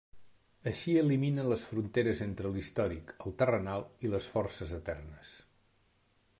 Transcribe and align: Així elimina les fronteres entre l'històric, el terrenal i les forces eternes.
Així 0.69 0.95
elimina 1.01 1.43
les 1.49 1.65
fronteres 1.73 2.23
entre 2.27 2.51
l'històric, 2.57 3.13
el 3.27 3.37
terrenal 3.43 3.87
i 4.07 4.13
les 4.15 4.33
forces 4.37 4.77
eternes. 4.83 5.39